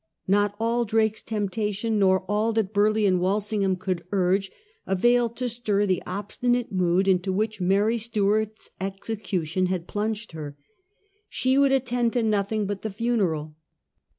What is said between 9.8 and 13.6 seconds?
plunged her. She would attend to nothing but the funeral.